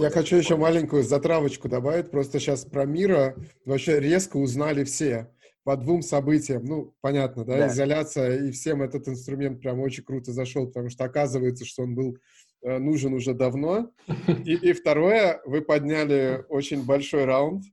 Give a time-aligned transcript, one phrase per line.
[0.00, 2.12] Я хочу еще маленькую затравочку добавить.
[2.12, 3.34] Просто сейчас про мира
[3.64, 5.28] вообще резко узнали все
[5.64, 6.64] по двум событиям.
[6.64, 11.02] Ну, понятно, да, да, изоляция, и всем этот инструмент прям очень круто зашел, потому что
[11.02, 12.16] оказывается, что он был
[12.62, 13.90] э, нужен уже давно.
[14.28, 17.64] И, и второе, вы подняли очень большой раунд,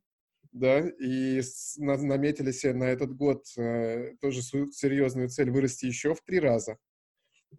[0.52, 6.16] да, и с, на, наметили себе на этот год э, тоже серьезную цель вырасти еще
[6.16, 6.80] в три раза,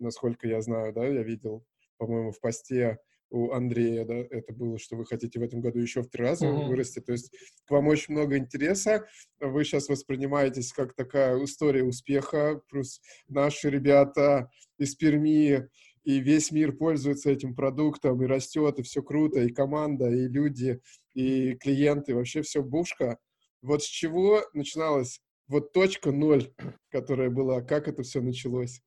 [0.00, 1.64] насколько я знаю, да, я видел,
[1.98, 2.98] по-моему, в посте
[3.30, 6.46] у Андрея, да, это было, что вы хотите в этом году еще в три раза
[6.46, 6.68] mm-hmm.
[6.68, 7.00] вырасти.
[7.00, 7.32] То есть
[7.64, 9.06] к вам очень много интереса.
[9.40, 12.60] Вы сейчас воспринимаетесь как такая история успеха.
[12.68, 15.68] Плюс наши ребята из Перми
[16.04, 20.80] и весь мир пользуется этим продуктом, и растет, и все круто, и команда, и люди,
[21.14, 23.18] и клиенты, вообще все бушка.
[23.60, 26.52] Вот с чего начиналась вот точка ноль,
[26.90, 28.80] которая была, как это все началось?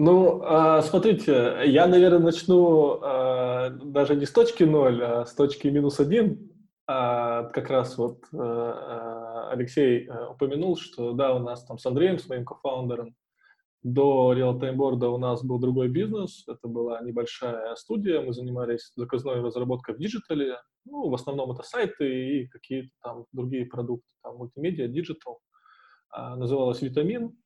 [0.00, 5.66] Ну, э, смотрите, я, наверное, начну э, даже не с точки ноль, а с точки
[5.66, 6.52] минус один.
[6.86, 12.44] А как раз вот Алексей упомянул, что да, у нас там с Андреем, с моим
[12.44, 13.16] кофаундером,
[13.82, 16.44] до RealtimeBoard у нас был другой бизнес.
[16.46, 18.20] Это была небольшая студия.
[18.20, 20.58] Мы занимались заказной разработкой в диджитале.
[20.84, 25.40] Ну, в основном это сайты и какие-то там другие продукты, там мультимедиа, digital.
[26.16, 27.36] Называлась «Витамин».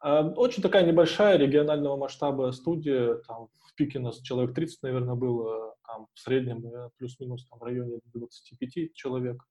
[0.00, 5.74] А, очень такая небольшая регионального масштаба студия, там в пике нас человек 30, наверное, было,
[5.86, 9.42] там в среднем плюс-минус там в районе 25 человек.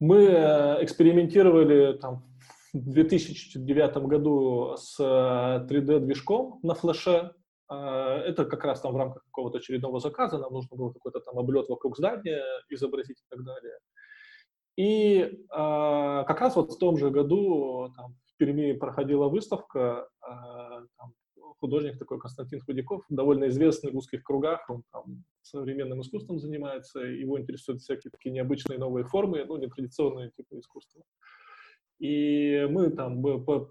[0.00, 2.24] Мы э, экспериментировали там
[2.72, 7.32] в 2009 году с 3D-движком э, на флеше.
[7.68, 11.68] Это как раз там в рамках какого-то очередного заказа, нам нужно было какой-то там облет
[11.68, 13.78] вокруг здания изобразить и так далее.
[14.76, 20.86] И э, как раз вот в том же году там, в Перми проходила выставка, э,
[20.98, 21.12] там,
[21.60, 27.40] художник такой Константин Худяков, довольно известный в узких кругах, он там современным искусством занимается, его
[27.40, 31.02] интересуют всякие такие необычные новые формы, ну, нетрадиционные типа искусства.
[32.00, 33.22] И мы там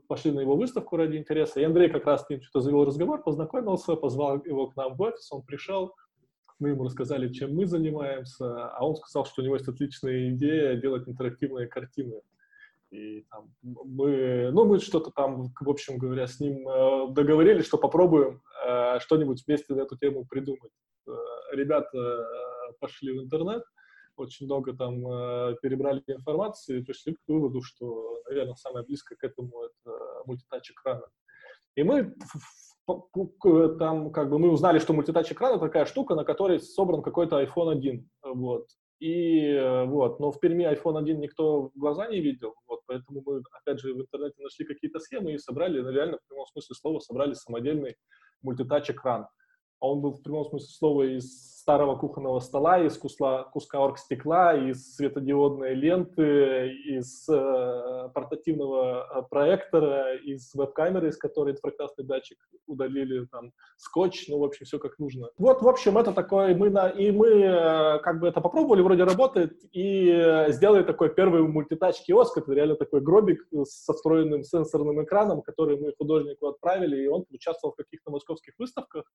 [0.08, 3.22] пошли на его выставку ради интереса, и Андрей как раз с ним что-то завел разговор,
[3.22, 5.94] познакомился, позвал его к нам в офис, он пришел,
[6.59, 10.75] мы ему рассказали, чем мы занимаемся, а он сказал, что у него есть отличная идея
[10.75, 12.22] делать интерактивные картины.
[12.91, 17.80] И там, мы, ну, мы что-то там, в общем говоря, с ним э, договорились, что
[17.80, 20.72] попробуем э, что-нибудь вместе на эту тему придумать.
[21.08, 21.12] Э,
[21.53, 23.64] ребята э, пошли в интернет,
[24.16, 29.24] очень много там э, перебрали информации и пришли к выводу, что, наверное, самое близкое к
[29.24, 29.97] этому это
[30.28, 31.08] мультитач экрана.
[31.75, 32.14] И мы
[32.86, 37.42] там как бы мы узнали, что мультитач экран это такая штука, на которой собран какой-то
[37.42, 38.68] iPhone 1, вот.
[39.00, 43.42] И вот, но в Перми iPhone 1 никто в глаза не видел, вот, поэтому мы,
[43.52, 47.00] опять же, в интернете нашли какие-то схемы и собрали, ну, реально, в прямом смысле слова,
[47.00, 47.96] собрали самодельный
[48.42, 49.28] мультитач экран.
[49.84, 54.54] А он был в прямом смысле слова из старого кухонного стола, из куска, куска оргстекла,
[54.54, 63.26] из светодиодной ленты, из э, портативного э, проектора, из веб-камеры, из которой инфракрасный датчик удалили,
[63.26, 65.30] там, скотч, ну, в общем, все как нужно.
[65.38, 69.06] Вот, в общем, это такое, мы на, и мы э, как бы это попробовали, вроде
[69.06, 75.42] работает, и э, сделали такой первый мультитач-киоск, это реально такой гробик со встроенным сенсорным экраном,
[75.42, 79.06] который мы художнику отправили, и он участвовал в каких-то московских выставках.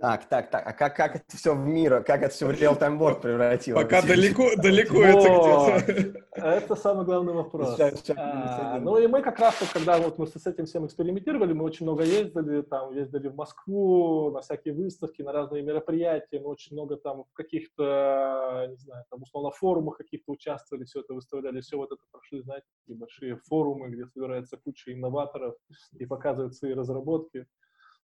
[0.00, 3.20] Так, так, так, а как, как это все в мира, как это все в board
[3.20, 3.82] превратилось.
[3.82, 6.24] Пока далеко, далеко это где-то.
[6.32, 7.78] Это самый главный вопрос.
[8.16, 11.84] А, ну и мы как раз, когда вот мы с этим всем экспериментировали, мы очень
[11.84, 16.96] много ездили, там ездили в Москву, на всякие выставки, на разные мероприятия, мы очень много
[16.96, 21.92] там в каких-то, не знаю, там условно форумах каких-то участвовали, все это выставляли, все вот
[21.92, 25.54] это прошли, знаете, большие форумы, где собирается куча инноваторов
[25.92, 27.46] и показывают свои разработки.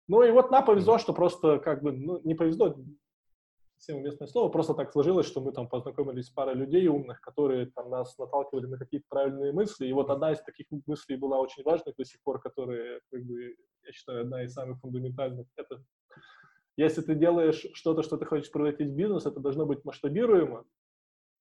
[0.08, 2.76] Ну и вот нам повезло, что просто как бы, ну, не повезло,
[3.76, 7.66] совсем уместное слово, просто так сложилось, что мы там познакомились с парой людей умных, которые
[7.66, 11.62] там нас наталкивали на какие-то правильные мысли, и вот одна из таких мыслей была очень
[11.64, 15.82] важной до сих пор, которая, как бы, я считаю, одна из самых фундаментальных, это
[16.76, 20.64] если ты делаешь что-то, что ты хочешь превратить в бизнес, это должно быть масштабируемо,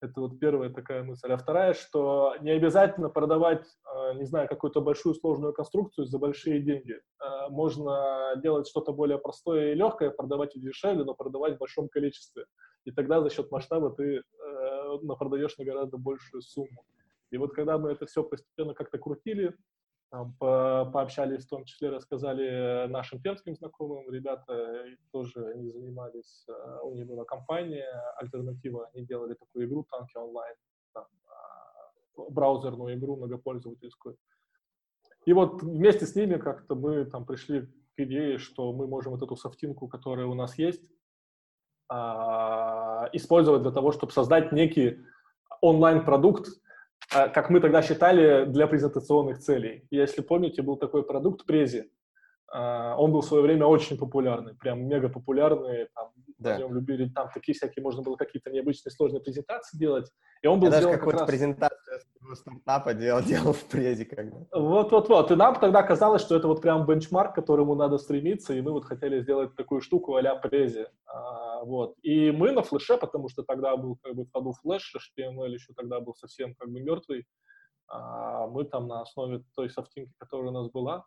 [0.03, 1.31] это вот первая такая мысль.
[1.31, 6.59] А вторая, что не обязательно продавать, э, не знаю, какую-то большую сложную конструкцию за большие
[6.59, 6.99] деньги.
[7.21, 11.87] Э, можно делать что-то более простое и легкое, продавать ее дешевле, но продавать в большом
[11.87, 12.45] количестве.
[12.83, 16.85] И тогда за счет масштаба ты э, продаешь на гораздо большую сумму.
[17.31, 19.55] И вот когда мы это все постепенно как-то крутили,
[20.39, 26.93] по, пообщались, в том числе рассказали нашим пермским знакомым, ребята тоже они занимались, э, у
[26.93, 30.55] них была компания, альтернатива, они делали такую игру «Танки онлайн»,
[30.93, 34.17] там, а, браузерную игру многопользовательскую.
[35.25, 39.23] И вот вместе с ними как-то мы там пришли к идее, что мы можем вот
[39.23, 40.83] эту софтинку, которая у нас есть,
[41.89, 44.99] а, использовать для того, чтобы создать некий
[45.61, 46.49] онлайн-продукт,
[47.09, 49.85] как мы тогда считали, для презентационных целей.
[49.91, 51.91] Если помните, был такой продукт Прези.
[52.53, 55.87] А, он был в свое время очень популярный, прям мега популярный.
[55.95, 56.11] Там,
[56.43, 56.67] да.
[56.67, 60.11] В любили там такие всякие, можно было какие-то необычные сложные презентации делать.
[60.41, 61.27] И он был Я даже какую-то раз...
[61.27, 61.99] презентацию
[62.35, 64.45] стартапа делал, делал в презе когда.
[64.51, 65.31] Вот-вот-вот.
[65.31, 68.71] И нам тогда казалось, что это вот прям бенчмарк, к которому надо стремиться, и мы
[68.71, 70.89] вот хотели сделать такую штуку а-ля презе.
[71.05, 71.95] А, вот.
[72.03, 75.73] И мы на флеше, потому что тогда был как бы в ходу флеш, HTML еще
[75.73, 77.25] тогда был совсем как бы мертвый,
[77.87, 81.05] а, мы там на основе той софтинки, которая у нас была,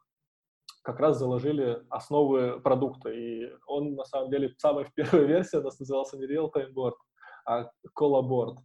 [0.87, 3.11] как раз заложили основы продукта.
[3.11, 6.95] И он, на самом деле, самая первая версия у нас назывался не Real-Time Board,
[7.45, 7.69] а
[7.99, 8.59] Collabord.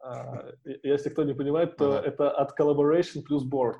[0.00, 0.52] Uh,
[0.84, 2.02] если кто не понимает, то uh-huh.
[2.02, 3.76] это от collaboration плюс board.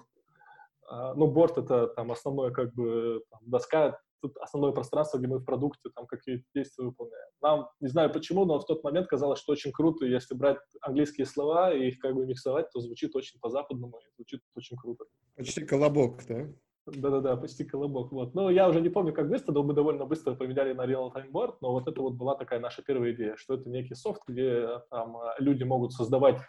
[0.91, 5.39] Uh, ну, board— это там основное как бы там, доска, тут основное пространство, где мы
[5.39, 7.29] в продукте там какие-то действия выполняем.
[7.41, 11.27] Нам, не знаю почему, но в тот момент казалось, что очень круто, если брать английские
[11.27, 15.05] слова и их как бы миксовать, то звучит очень по-западному и звучит очень круто.
[15.37, 16.49] Почти колобок, да?
[16.97, 18.13] Да-да-да, почти колобок.
[18.13, 18.35] Вот.
[18.35, 21.31] Но я уже не помню, как быстро, но мы довольно быстро поменяли на Real Time
[21.31, 24.81] Board, но вот это вот была такая наша первая идея, что это некий софт, где
[24.91, 26.41] там люди могут создавать,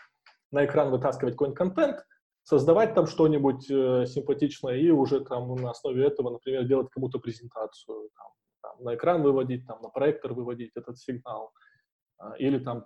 [0.52, 2.06] на экран вытаскивать какой-нибудь контент,
[2.44, 8.10] создавать там что-нибудь э, симпатичное и уже там на основе этого, например, делать кому-то презентацию,
[8.16, 8.28] там,
[8.62, 11.52] там, на экран выводить, там, на проектор выводить этот сигнал,
[12.20, 12.84] э, или там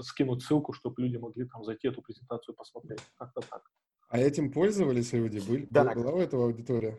[0.00, 3.62] скинуть ссылку, чтобы люди могли там зайти эту презентацию посмотреть, как-то так.
[4.08, 5.40] А этим пользовались люди?
[5.46, 5.92] Были, да.
[5.94, 6.98] Была у этого аудитория?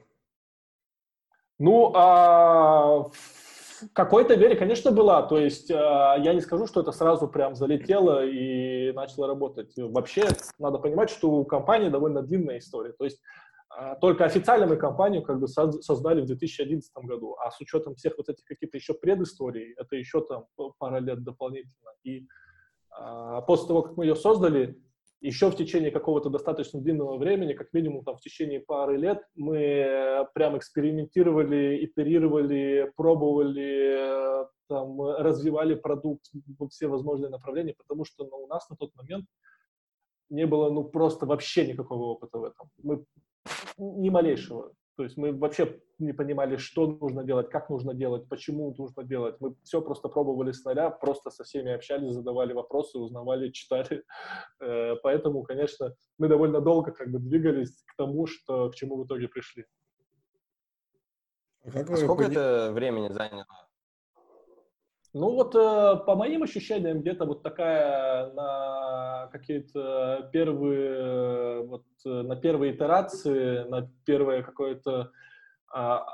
[1.60, 5.24] Ну, а, в какой-то мере, конечно, была.
[5.24, 9.74] То есть а, я не скажу, что это сразу прям залетело и начало работать.
[9.78, 10.28] Вообще,
[10.60, 12.92] надо понимать, что у компании довольно длинная история.
[12.94, 13.22] То есть
[13.70, 18.18] а, только официально мы компанию как бы создали в 2011 году, а с учетом всех
[18.18, 20.46] вот этих каких-то еще предысторий, это еще там
[20.78, 21.92] пара лет дополнительно.
[22.04, 22.28] И
[22.92, 24.82] а, после того, как мы ее создали,
[25.20, 30.28] еще в течение какого-то достаточно длинного времени, как минимум там в течение пары лет, мы
[30.34, 36.26] прям экспериментировали, итерировали, пробовали, там, развивали продукт
[36.60, 39.26] во все возможные направления, потому что ну, у нас на тот момент
[40.30, 42.70] не было ну просто вообще никакого опыта в этом.
[42.84, 43.04] Мы
[43.78, 44.74] ни малейшего.
[44.98, 49.36] То есть мы вообще не понимали, что нужно делать, как нужно делать, почему нужно делать.
[49.40, 54.04] Мы все просто пробовали с нуля, просто со всеми общались, задавали вопросы, узнавали, читали.
[54.60, 59.06] Э, поэтому, конечно, мы довольно долго как бы двигались к тому, что, к чему в
[59.06, 59.66] итоге пришли.
[61.64, 63.46] А, а сколько это времени заняло?
[65.14, 72.36] Ну вот э, по моим ощущениям где-то вот такая на какие-то первые вот э, на
[72.36, 75.12] первые итерации, на первое какое-то
[75.74, 76.06] а,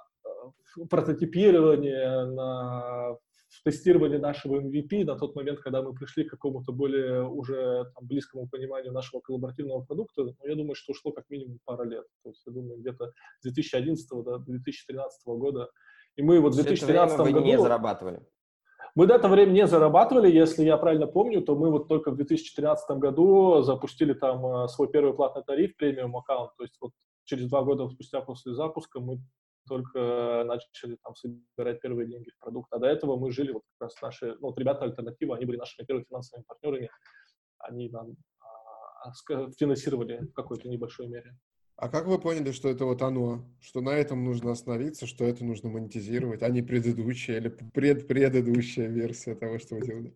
[0.90, 3.18] прототипирование, на
[3.64, 8.48] тестирование нашего MVP на тот момент, когда мы пришли к какому-то более уже там, близкому
[8.50, 12.06] пониманию нашего коллаборативного продукта, ну, я думаю, что ушло как минимум пара лет.
[12.24, 15.70] То есть, я думаю, где-то с 2011 до 2013 года.
[16.16, 17.42] И мы вот в 2013 году...
[17.42, 18.22] не зарабатывали?
[18.96, 22.16] Мы до этого времени не зарабатывали, если я правильно помню, то мы вот только в
[22.16, 26.92] 2013 году запустили там э, свой первый платный тариф, премиум аккаунт, то есть вот
[27.24, 29.20] через два года спустя после запуска мы
[29.68, 32.72] только начали там собирать первые деньги в продукт.
[32.72, 35.58] А до этого мы жили, вот как раз наши, ну, вот ребята альтернатива, они были
[35.58, 36.90] нашими первыми финансовыми партнерами,
[37.60, 38.16] они нам
[39.06, 39.12] а,
[39.58, 41.36] финансировали в какой-то небольшой мере.
[41.76, 45.44] А как вы поняли, что это вот оно, что на этом нужно остановиться, что это
[45.44, 50.16] нужно монетизировать, а не предыдущая или предпредыдущая версия того, что вы делали?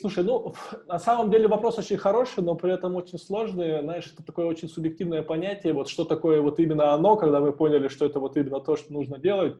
[0.00, 0.54] Слушай, ну,
[0.86, 3.80] на самом деле вопрос очень хороший, но при этом очень сложный.
[3.82, 5.74] Знаешь, это такое очень субъективное понятие.
[5.74, 8.92] Вот что такое вот именно оно, когда мы поняли, что это вот именно то, что
[8.92, 9.56] нужно делать.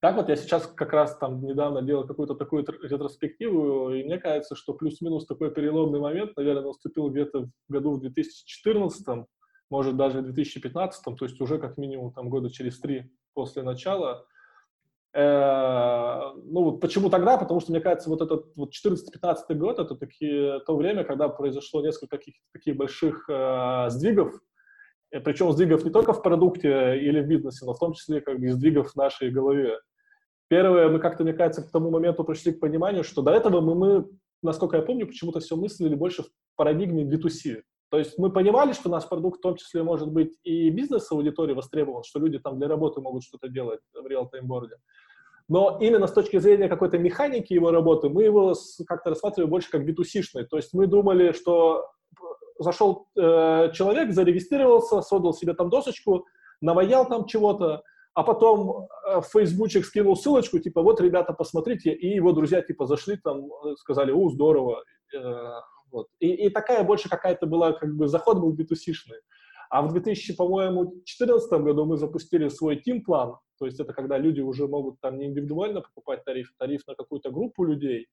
[0.00, 4.56] Так вот, я сейчас как раз там недавно делал какую-то такую ретроспективу, и мне кажется,
[4.56, 9.26] что плюс-минус такой переломный момент, наверное, наступил где-то в году в 2014
[9.72, 14.26] может даже в 2015, то есть уже как минимум там года через три после начала.
[15.14, 17.38] Э, ну вот почему тогда?
[17.38, 21.80] Потому что, мне кажется, вот этот вот 14-15 год, это такие, то время, когда произошло
[21.80, 24.34] несколько каких таких больших э, сдвигов,
[25.10, 28.40] э, причем сдвигов не только в продукте или в бизнесе, но в том числе как
[28.40, 29.80] бы сдвигов в нашей голове.
[30.48, 33.74] Первое, мы как-то, мне кажется, к тому моменту пришли к пониманию, что до этого мы,
[33.74, 34.08] мы
[34.42, 36.26] насколько я помню, почему-то все мыслили больше в
[36.56, 37.62] парадигме B2C.
[37.92, 42.04] То есть мы понимали, что наш продукт в том числе может быть и бизнес-аудитории востребован,
[42.04, 44.76] что люди там для работы могут что-то делать в реал-тайм-борде.
[45.46, 48.54] Но именно с точки зрения какой-то механики его работы мы его
[48.86, 50.44] как-то рассматривали больше как B2C-шный.
[50.44, 51.86] То есть мы думали, что
[52.58, 56.24] зашел э, человек, зарегистрировался, создал себе там досочку,
[56.62, 57.82] наваял там чего-то,
[58.14, 62.86] а потом э, в Фейсбучек скинул ссылочку, типа, вот, ребята, посмотрите, и его друзья, типа,
[62.86, 64.82] зашли там, э, сказали, о, здорово,
[65.14, 65.18] э,
[65.92, 66.08] вот.
[66.18, 69.20] И, и такая больше какая-то была, как бы, заход был B2C-шный.
[69.70, 74.40] А в 2000, по-моему, 2014 году мы запустили свой тим-план, то есть это когда люди
[74.40, 78.08] уже могут там не индивидуально покупать тариф, тариф на какую-то группу людей,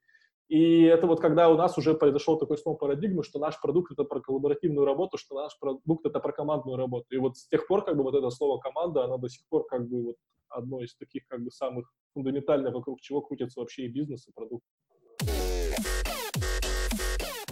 [0.50, 4.04] и это вот когда у нас уже произошел такой снова парадигма, что наш продукт это
[4.04, 7.06] про коллаборативную работу, что наш продукт это про командную работу.
[7.12, 9.68] И вот с тех пор как бы вот это слово команда, оно до сих пор
[9.68, 10.16] как бы вот
[10.50, 14.66] одно из таких как бы самых фундаментальных, вокруг чего крутится вообще и бизнес, и продукт.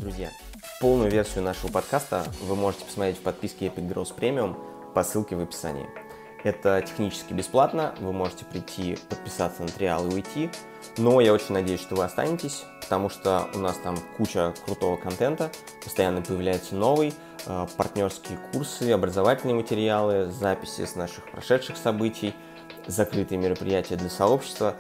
[0.08, 0.32] Друзья,
[0.80, 4.56] полную версию нашего подкаста вы можете посмотреть в подписке Epic Growth Premium
[4.94, 5.86] по ссылке в описании.
[6.46, 10.50] Это технически бесплатно, вы можете прийти, подписаться на триал и уйти,
[10.98, 15.52] но я очень надеюсь, что вы останетесь, потому что у нас там куча крутого контента,
[15.84, 17.14] постоянно появляется новый,
[17.46, 22.34] э, партнерские курсы, образовательные материалы, записи с наших прошедших событий,
[22.88, 24.78] закрытые мероприятия для сообщества.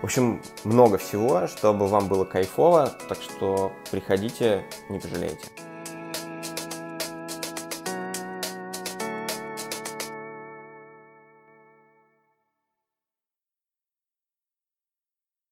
[0.00, 5.46] В общем, много всего, чтобы вам было кайфово, так что приходите, не пожалеете.